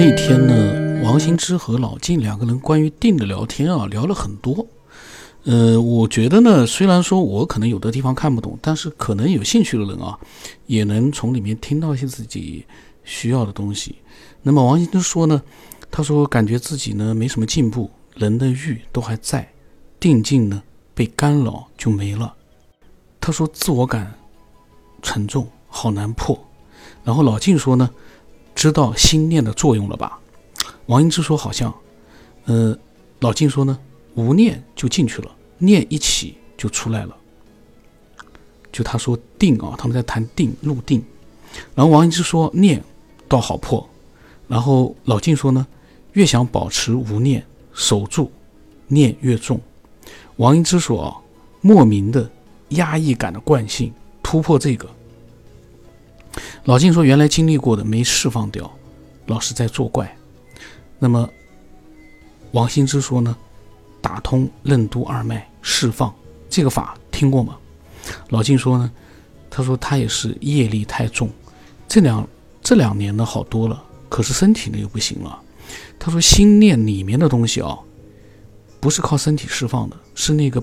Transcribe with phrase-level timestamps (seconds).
[0.00, 4.64] 那天呢，王兴之和老晋两个人关于定的聊天啊，聊了很多。
[5.42, 10.16] 呃，我觉得呢，虽然说我可能有的地方看不懂，但是可能有兴趣的人啊，
[10.66, 12.64] 也能从里面听到一些自己
[13.02, 13.96] 需要的东西。
[14.40, 15.42] 那么王兴之说呢，
[15.90, 19.52] 他说感觉自己呢没什么进步，人的欲都还在，
[19.98, 20.62] 定境呢
[20.94, 22.32] 被干扰就没了。
[23.20, 24.14] 他说自我感
[25.02, 26.38] 沉重，好难破。
[27.02, 27.90] 然后老晋说呢。
[28.58, 30.18] 知道心念的作用了吧？
[30.86, 31.72] 王英之说好像，
[32.46, 32.76] 呃，
[33.20, 33.78] 老静说呢，
[34.16, 37.16] 无念就进去了，念一起就出来了。
[38.72, 41.00] 就他说定啊，他们在谈定入定，
[41.72, 42.82] 然后王英之说念
[43.28, 43.88] 倒好破，
[44.48, 45.64] 然后老静说呢，
[46.14, 48.28] 越想保持无念，守住
[48.88, 49.60] 念越重。
[50.34, 51.16] 王英之说啊，
[51.60, 52.28] 莫名的
[52.70, 54.97] 压抑感的惯性，突破这个。
[56.64, 58.70] 老静说：“原来经历过的没释放掉，
[59.26, 60.16] 老是在作怪。”
[60.98, 61.28] 那么
[62.52, 63.36] 王兴之说呢？
[64.00, 66.14] 打通任督二脉，释放
[66.48, 67.56] 这个法听过吗？
[68.28, 68.90] 老静说呢？
[69.50, 71.30] 他说他也是业力太重，
[71.88, 72.28] 这两
[72.62, 75.40] 这两年呢好多了，可是身体呢又不行了。
[75.98, 77.78] 他说心念里面的东西啊，
[78.80, 80.62] 不是靠身体释放的，是那个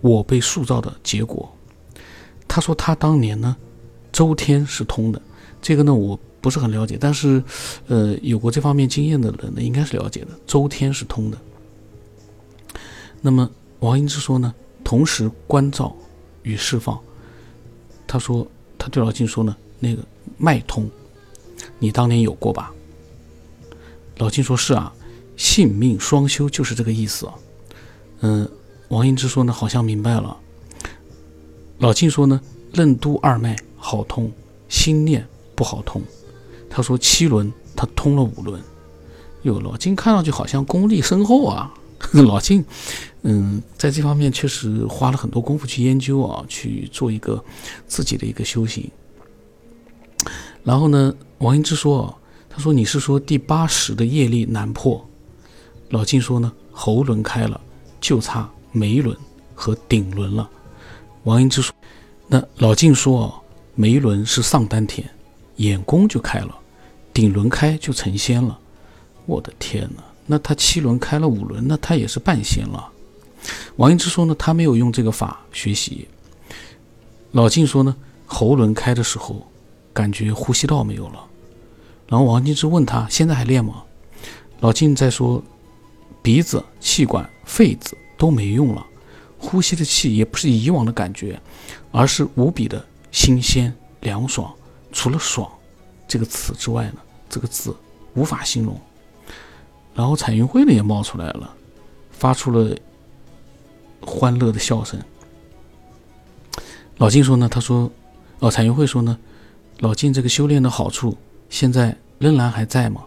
[0.00, 1.54] 我被塑造的结果。
[2.46, 3.56] 他说他当年呢。
[4.18, 5.22] 周天是通的，
[5.62, 7.40] 这个呢我不是很了解，但是，
[7.86, 10.30] 呃，有过这方面经验的人呢应该是了解的。
[10.44, 11.38] 周天是通的。
[13.20, 14.52] 那么王英之说呢，
[14.82, 15.94] 同时关照
[16.42, 16.98] 与释放。
[18.08, 18.44] 他说，
[18.76, 20.02] 他对老金说呢，那个
[20.36, 20.90] 脉通，
[21.78, 22.74] 你当年有过吧？
[24.16, 24.92] 老金说是啊，
[25.36, 27.34] 性命双修就是这个意思啊。
[28.22, 28.50] 嗯，
[28.88, 30.36] 王英之说呢，好像明白了。
[31.78, 32.40] 老金说呢，
[32.72, 33.54] 任督二脉。
[33.90, 34.30] 好通，
[34.68, 36.02] 心念不好通。
[36.68, 38.62] 他说七轮他通了五轮。
[39.44, 41.72] 哟，老金看上去好像功力深厚啊。
[42.12, 42.62] 老金，
[43.22, 47.42] 嗯，在这方面确实花了很多功夫去研究啊，去做一个
[47.86, 48.90] 自己的一个修行。
[50.62, 52.14] 然后呢，王英之说，
[52.50, 55.02] 他说你是说第八识的业力难破？
[55.88, 57.58] 老金说呢，喉轮开了，
[58.02, 59.16] 就差眉轮
[59.54, 60.46] 和顶轮了。
[61.24, 61.74] 王英之说，
[62.26, 63.37] 那老金说。
[63.80, 65.08] 眉轮是上丹田，
[65.58, 66.52] 眼功就开了；
[67.14, 68.58] 顶轮开就成仙了。
[69.24, 70.02] 我的天哪！
[70.26, 72.90] 那他七轮开了五轮，那他也是半仙了。
[73.76, 76.08] 王英之说呢，他没有用这个法学习。
[77.30, 77.94] 老静说呢，
[78.26, 79.46] 喉轮开的时候，
[79.92, 81.24] 感觉呼吸道没有了。
[82.08, 83.84] 然后王英之问他，现在还练吗？
[84.58, 85.40] 老静在说，
[86.20, 88.84] 鼻子、气管、肺子都没用了，
[89.38, 91.40] 呼吸的气也不是以往的感觉，
[91.92, 92.84] 而是无比的。
[93.10, 94.52] 新鲜凉爽，
[94.92, 95.50] 除了“爽”
[96.06, 96.98] 这个词之外呢，
[97.28, 97.74] 这个字
[98.14, 98.80] 无法形容。
[99.94, 101.54] 然后彩云会呢也冒出来了，
[102.10, 102.76] 发出了
[104.00, 105.00] 欢乐的笑声。
[106.98, 107.90] 老金说呢，他说
[108.38, 109.18] ：“哦，彩云会说呢，
[109.80, 111.16] 老金这个修炼的好处
[111.48, 113.04] 现在仍然还在吗？”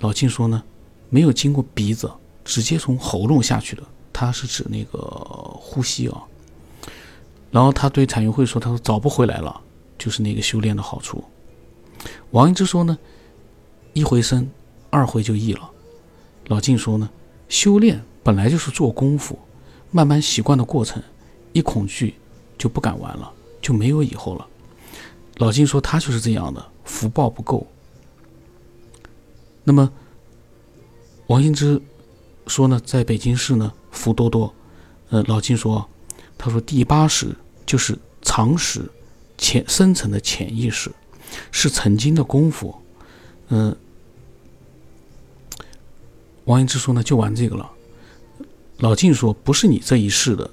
[0.00, 0.62] 老金说呢，
[1.08, 2.10] 没有经过鼻子，
[2.44, 6.22] 直接从喉咙下去的，他是指那个呼吸啊。
[7.56, 9.62] 然后他对彩云会说：“他说找不回来了，
[9.96, 11.24] 就是那个修炼的好处。”
[12.32, 12.98] 王一之说呢
[13.96, 14.46] ：“一回生，
[14.90, 15.70] 二回就易了。”
[16.48, 17.08] 老晋说呢
[17.48, 19.38] ：“修炼本来就是做功夫，
[19.90, 21.02] 慢慢习惯的过程，
[21.54, 22.16] 一恐惧
[22.58, 24.46] 就不敢玩了，就没有以后了。”
[25.38, 27.66] 老晋说：“他就是这样的，福报不够。”
[29.64, 29.90] 那么
[31.28, 31.80] 王英之
[32.48, 34.52] 说呢：“在北京市呢，福多多。”
[35.08, 35.88] 呃，老晋说
[36.36, 37.34] ：“他说第八识。”
[37.66, 38.80] 就是常识，
[39.36, 40.90] 潜深层的潜意识，
[41.50, 42.74] 是曾经的功夫。
[43.48, 43.76] 嗯，
[46.44, 47.70] 王一之说呢，就玩这个了。
[48.78, 50.48] 老静说，不是你这一世的，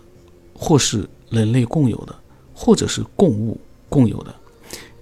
[0.54, 2.16] 或是人类共有的，
[2.54, 3.60] 或者是共物
[3.90, 4.34] 共有的，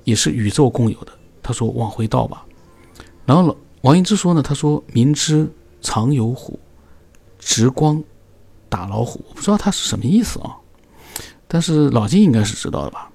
[0.03, 1.11] 也是宇宙共有的。
[1.41, 2.45] 他说，往回倒吧。
[3.25, 5.49] 然后老王一之说呢，他说明知
[5.81, 6.59] 常有虎，
[7.39, 8.03] 直光
[8.69, 10.57] 打老虎，我不知道他是什么意思啊。
[11.53, 13.11] 但是老金应该是知道的吧？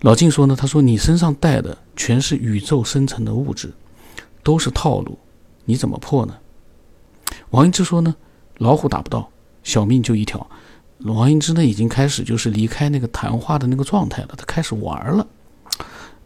[0.00, 3.70] 老金说呢，他说你身上带的全是宇宙生成的物质，
[4.42, 5.18] 都是套路，
[5.66, 6.34] 你怎么破呢？
[7.50, 8.16] 王英之说呢，
[8.56, 9.28] 老虎打不到，
[9.62, 10.48] 小命就一条。
[11.00, 15.26] 王英之呢，已经开始就是离开那个谈话的那个状态了，他开始玩了。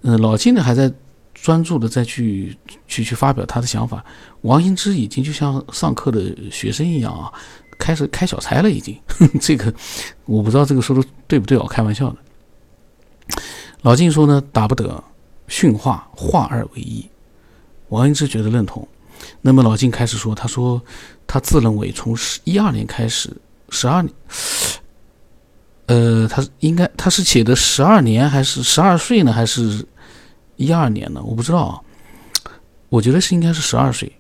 [0.02, 0.93] 嗯，老金呢还在
[1.35, 2.56] 专注的再去
[2.87, 4.05] 去去发表他的想法。
[4.43, 7.32] 王英之已经就像上课的学生一样啊。
[7.80, 8.96] 开始开小差了，已经。
[9.40, 9.74] 这个
[10.26, 11.66] 我不知道这个说的对不对啊？
[11.68, 12.16] 开玩笑的。
[13.82, 15.02] 老晋说呢，打不得，
[15.48, 17.08] 驯化化二为一。
[17.88, 18.86] 王恩之觉得认同。
[19.40, 20.80] 那么老晋开始说，他说
[21.26, 23.34] 他自认为从十一二年开始，
[23.70, 24.12] 十二年，
[25.86, 29.32] 呃，他应该他是写的十二年还是十二岁呢？
[29.32, 29.84] 还是
[30.56, 31.22] 一二年呢？
[31.24, 31.80] 我不知道啊。
[32.88, 34.12] 我觉得是应该是十二岁。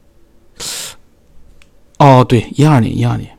[1.98, 3.36] 哦，对，一二年，一二年。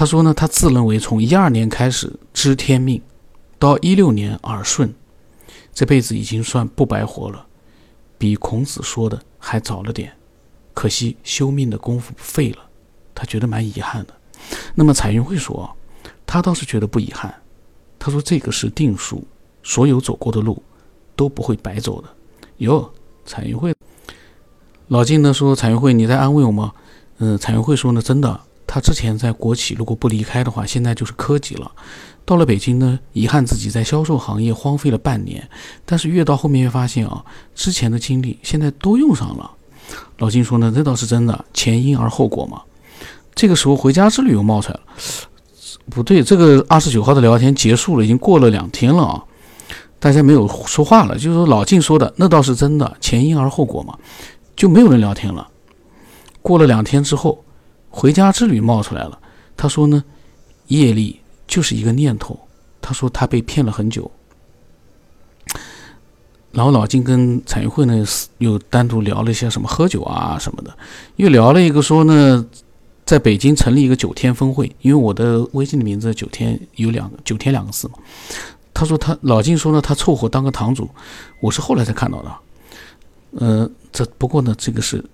[0.00, 3.02] 他说呢，他自认为从一二年开始知天命，
[3.58, 4.94] 到一六年耳顺，
[5.74, 7.44] 这辈子已经算不白活了，
[8.16, 10.10] 比孔子说的还早了点。
[10.72, 12.60] 可惜修命的功夫废了，
[13.14, 14.14] 他觉得蛮遗憾的。
[14.74, 15.70] 那么彩云会说，
[16.24, 17.34] 他倒是觉得不遗憾。
[17.98, 19.22] 他说这个是定数，
[19.62, 20.62] 所有走过的路
[21.14, 22.08] 都不会白走的。
[22.56, 22.90] 哟，
[23.26, 23.74] 彩云会，
[24.88, 26.72] 老金呢说，彩云会你在安慰我吗？
[27.18, 28.40] 嗯，彩云会说呢，真的。
[28.72, 31.68] 他之前在国企，如果不离开的话，现在就是科级了。
[32.24, 35.50] 到了北京呢，遗憾自己在销售行业荒废了半年。
[35.84, 39.50] 但是越到后面越发现啊，之前的经历现在都用上了。
[40.18, 42.62] 老金说呢，这倒是真的，前因而后果嘛。
[43.34, 44.80] 这个时候回家之旅又冒出来了，
[45.90, 49.24] 不对，这个二十九号的聊天结束了，已经过了两天了啊，
[49.98, 51.14] 大家没有说话了。
[51.16, 53.98] 就是说老金说的，那倒是真的，前因而后果嘛，
[54.54, 55.48] 就没有人聊天了。
[56.40, 57.44] 过了两天之后。
[57.90, 59.18] 回家之旅冒出来了，
[59.56, 60.02] 他说呢，
[60.68, 62.38] 业力就是一个念头。
[62.80, 64.10] 他说他被骗了很久。
[66.50, 68.04] 然后老金跟彩云会呢
[68.38, 70.76] 又单独聊了一些什么喝酒啊什么的，
[71.16, 72.44] 又聊了一个说呢，
[73.04, 77.94] 在北京成立一个九天峰会，因为我的微信的名字九天有两个九天两个字嘛。
[78.72, 80.88] 他说他老金说呢，他凑合当个堂主，
[81.40, 82.36] 我是后来才看到的。
[83.32, 85.04] 呃，这不过呢，这个是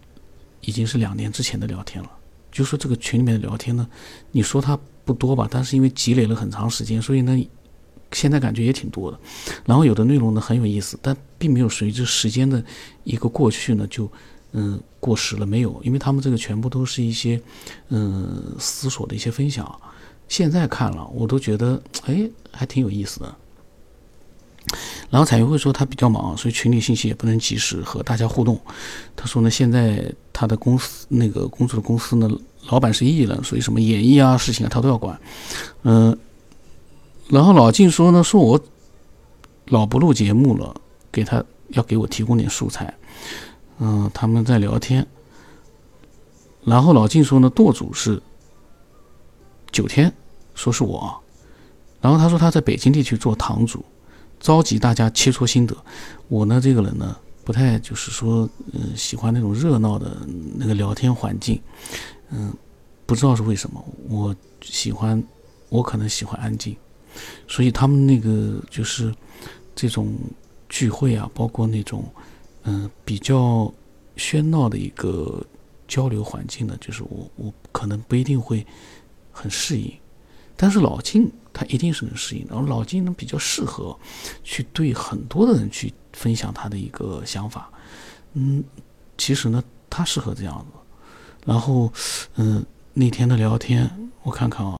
[0.63, 2.11] 已经是两年之前的聊天了。
[2.57, 3.87] 就说这个群里面的聊天呢，
[4.33, 7.49] 你说它不多吧，但是因为积累了很长时间，所以呢，
[8.13, 9.21] 现在感觉也挺多的。
[9.67, 12.65] 然后有的内容呢很有意思，但并没有随着时间的
[13.05, 14.11] 一个过去呢就
[14.53, 17.39] 嗯过时了，没有，因为他们这个全部都是一些
[17.91, 19.81] 嗯思索的一些分享。
[20.29, 23.37] 现在看了，我都觉得哎还挺有意思的。
[25.11, 28.61] 然后彩云会说他比较忙，所以群里信息也不能及时和大家互动。
[29.15, 32.29] 他说呢，现在他的公司那个工作的公司呢，
[32.69, 35.19] 老板是艺人，所以什么演艺啊事情啊他都要管。
[35.85, 36.19] 嗯，
[37.29, 38.61] 然后老静说呢，说我
[39.67, 40.75] 老不录节目了，
[41.13, 42.93] 给他要给我提供点素材。
[43.79, 45.07] 嗯，他们在聊天。
[46.65, 48.21] 然后老静说呢，舵主是
[49.71, 50.13] 九天，
[50.57, 51.17] 说是我。
[52.01, 53.85] 然后他说他在北京地区做堂主。
[54.47, 55.77] 召集大家切磋心得。
[56.29, 60.25] 我呢，这个人呢，不太就是说，嗯，喜欢那种热闹的
[60.57, 61.61] 那个聊天环境，
[62.31, 62.55] 嗯，
[63.07, 64.33] 不知道是为什么，我
[64.63, 65.21] 喜欢，
[65.69, 66.77] 我可能喜欢安静，
[67.49, 69.13] 所以他们那个就是
[69.75, 70.15] 这种
[70.69, 72.05] 聚会啊，包括那种
[72.63, 73.75] 嗯比较
[74.17, 75.45] 喧闹的一个
[75.89, 78.65] 交流环境呢，就是我我可能不一定会
[79.33, 79.93] 很适应。
[80.57, 83.97] 但是老金他一定是能适应的，然后老金呢比较适合
[84.43, 87.71] 去对很多的人去分享他的一个想法，
[88.33, 88.65] 嗯，
[89.19, 90.79] 其实呢他适合这样子。
[91.45, 91.93] 然后，
[92.35, 94.77] 嗯，那天的聊天我看看啊，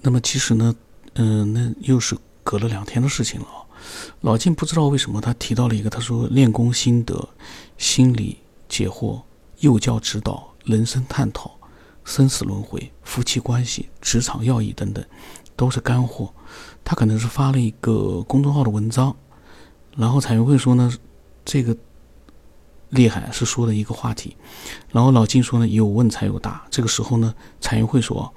[0.00, 0.74] 那么其实呢，
[1.14, 3.46] 嗯，那又是隔了两天的事情了。
[4.20, 7.28] 老金不知道为什么他提到了一个，他说练功心得、
[7.76, 8.38] 心理
[8.68, 9.20] 解惑、
[9.58, 11.58] 幼教指导、人生探讨。
[12.04, 15.04] 生死轮回、夫妻关系、职场要义等等，
[15.56, 16.32] 都是干货。
[16.84, 19.16] 他可能是发了一个公众号的文章，
[19.96, 20.92] 然后彩云会说呢，
[21.44, 21.76] 这个
[22.90, 24.36] 厉害是说的一个话题。
[24.90, 26.64] 然后老金说呢，有问才有答。
[26.70, 28.32] 这个时候呢，彩云会说，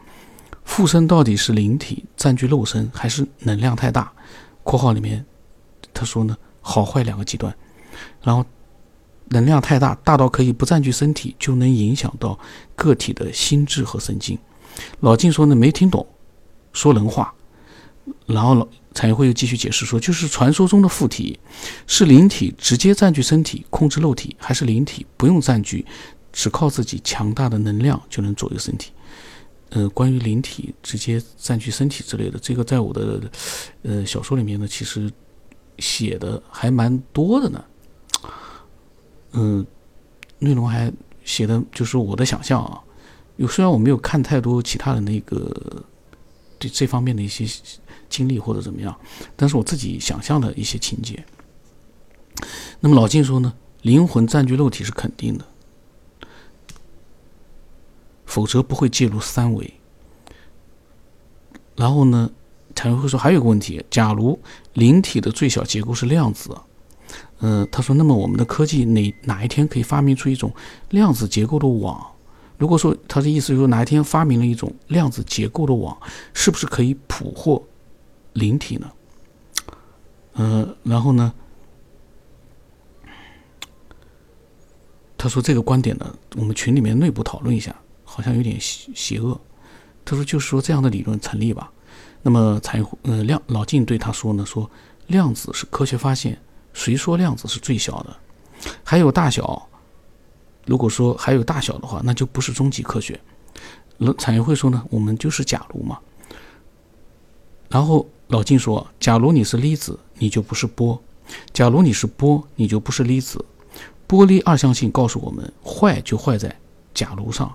[0.63, 4.11] 附身到底是灵体占据肉身，还是能量太大
[4.63, 5.25] ？（括号里面
[5.93, 7.53] 他说呢，好坏两个极端。）
[8.23, 8.45] 然后。
[9.29, 12.37] 能量太大，大到可以不占据身体，就能影响到
[12.75, 14.37] 个体的心智和神经。
[14.99, 16.05] 老静说呢，没听懂，
[16.73, 17.33] 说人话。
[18.25, 21.37] 然后老彩云会又继续解释说，就是传说中的附体，
[21.87, 25.85] 是灵体直接占据身体控制肉体，还是灵体不用占据，
[26.31, 28.91] 只靠自己强大的能量就能左右身体？
[29.71, 33.19] 呃，关于灵体直接占据身体之类的，这个在我的
[33.81, 35.11] 呃小说里面呢，其实
[35.79, 37.61] 写的还蛮多的呢。
[39.39, 39.63] 嗯，
[40.39, 40.91] 内容还
[41.23, 42.81] 写的就是我的想象啊。
[43.35, 45.85] 有虽然我没有看太多其他人的那个
[46.57, 47.45] 对这方面的一些
[48.09, 48.99] 经历或者怎么样，
[49.35, 51.23] 但是我自己想象的一些情节。
[52.79, 53.53] 那么老金说呢，
[53.83, 55.45] 灵魂占据肉体是肯定的，
[58.25, 59.71] 否则不会介入三维。
[61.75, 62.31] 然后呢，
[62.73, 64.39] 才会说还有个问题：假如
[64.73, 66.57] 灵体的最小结构是量子。
[67.39, 70.51] 嗯，他说，那么我们的科技哪哪一天可以发明出一种
[70.89, 72.05] 量子结构的网？
[72.57, 75.95] 如果说他的意思是说哪一天发明了一种量子结构的网，
[76.33, 77.63] 是不是可以捕获
[78.33, 78.91] 灵体呢？
[80.33, 81.31] 呃，然后呢，
[85.15, 89.39] 他说这个观点呢，我们群里面内部讨论一下，好像有点邪邪恶。
[90.03, 91.71] 他说就是说这样的理论成立吧。
[92.23, 94.67] 那么才嗯量老晋对他说呢，说
[95.05, 96.35] 量子是科学发现。
[96.77, 98.15] 谁说量子是最小的？
[98.83, 99.67] 还有大小，
[100.67, 103.19] 如果说还有大小的话，那就不是终极科学。
[103.97, 105.97] 那产业会说呢，我们就是假如嘛。
[107.67, 110.95] 然后老金说，假如你是粒子，你就不是波；
[111.51, 113.43] 假如你是波，你就不是粒子。
[114.05, 116.55] 波粒二象性告诉我们，坏就坏在
[116.93, 117.51] 假如上。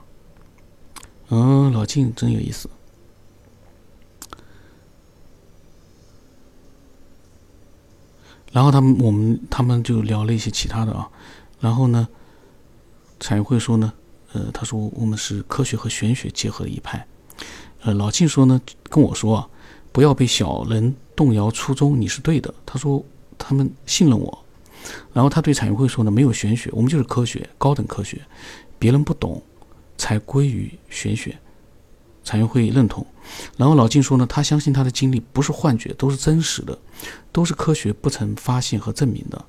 [1.29, 2.69] 嗯，老金真有意思。
[8.51, 11.09] 然后他们我们他们就聊了一些其他的啊，
[11.61, 12.09] 然后呢，
[13.21, 13.93] 产业会说呢，
[14.33, 17.07] 呃，他说我们是科学和玄学结合的一派，
[17.83, 19.49] 呃，老庆说呢，跟我说啊，
[19.93, 22.53] 不要被小人动摇初衷，你是对的。
[22.67, 23.05] 他说
[23.39, 24.45] 他们信任我，
[25.13, 28.21] 然后他对产业会说呢，没有玄学，我们就是科学，高等科学，
[28.79, 29.43] 别人不懂
[29.97, 31.39] 才归于玄学。
[32.25, 33.07] 产业会认同，
[33.57, 36.79] 然后老金说呢，他相信他的经历不是幻觉，都是真实的，
[37.33, 39.45] 都是科学不曾发现和证明的。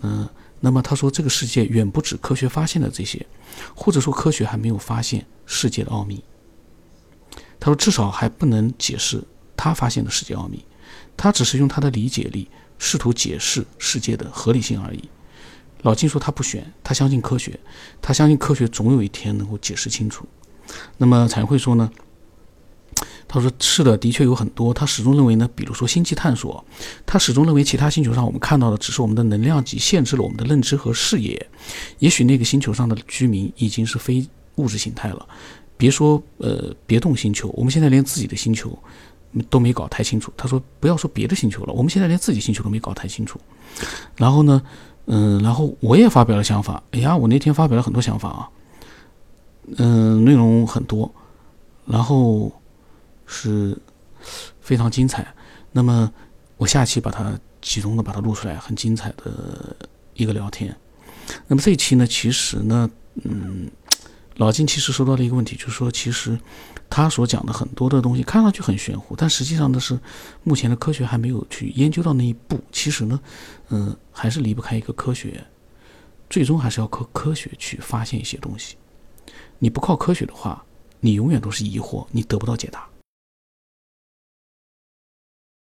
[0.00, 0.28] 嗯，
[0.60, 3.26] 那么他说这个世界远不止科学发现的这些，
[3.74, 6.22] 或者说科学还没有发现世界的奥秘。
[7.60, 9.22] 他说至少还不能解释
[9.56, 10.64] 他发现的世界奥秘，
[11.16, 12.48] 他只是用他的理解力
[12.78, 15.08] 试图解释世界的合理性而已。
[15.82, 17.58] 老金说他不选，他相信科学，
[18.00, 20.26] 他相信科学总有一天能够解释清楚。
[20.96, 21.90] 那么才会说呢？
[23.30, 24.72] 他说是的，的确有很多。
[24.72, 26.64] 他始终认为呢，比如说星际探索，
[27.04, 31.46] 他始终认为其他星球上我们看到的只是我们的能量级限制了我们的认知和视野。
[31.98, 35.28] 也许那个星球上的居民已经是非物质形态了。
[35.76, 38.76] 别说呃别动星球，我们现在连自己的星球
[39.50, 40.32] 都没搞太清楚。
[40.34, 43.38] 他说不要说别的星球了，我们现在连自己星球都没搞太清楚。
[44.16, 44.62] 然后呢，
[45.04, 46.82] 嗯，然后我也发表了想法。
[46.92, 48.48] 哎呀，我那天发表了很多想法啊。
[49.76, 51.12] 嗯，内容很多，
[51.84, 52.50] 然后
[53.26, 53.76] 是
[54.60, 55.26] 非常精彩。
[55.70, 56.10] 那么
[56.56, 59.76] 我下期把它集中的把它录出来，很精彩的
[60.14, 60.74] 一个聊天。
[61.46, 62.90] 那么这一期呢，其实呢，
[63.24, 63.70] 嗯，
[64.36, 66.38] 老金其实说到了一个问题，就是说，其实
[66.88, 69.98] 他所讲的很多的东西看上去很玄乎，但实际上呢是
[70.42, 72.58] 目前的科学还没有去研究到那一步。
[72.72, 73.20] 其实呢，
[73.68, 75.44] 嗯，还是离不开一个科学，
[76.30, 78.76] 最终还是要靠科学去发现一些东西。
[79.58, 80.64] 你不靠科学的话，
[81.00, 82.88] 你永远都是疑惑，你得不到解答。